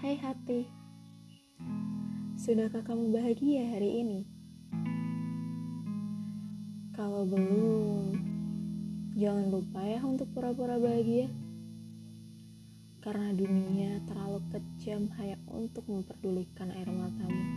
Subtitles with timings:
[0.00, 0.64] Hai hati,
[2.32, 4.24] sudahkah kamu bahagia hari ini?
[6.96, 8.16] Kalau belum,
[9.12, 11.28] jangan lupa ya untuk pura-pura bahagia.
[13.04, 17.49] Karena dunia terlalu kejam hanya untuk memperdulikan air matamu.